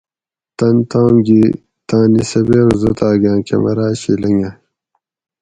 [0.57, 1.43] تن تام گی
[1.87, 4.57] تانی سبِق زوتاگاۤں کمراۤ شی لنگاۤئ